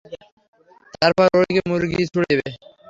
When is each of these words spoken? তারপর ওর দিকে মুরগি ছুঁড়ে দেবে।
তারপর 0.93 1.25
ওর 1.31 1.43
দিকে 1.47 1.61
মুরগি 1.69 1.99
ছুঁড়ে 2.09 2.27
দেবে। 2.31 2.47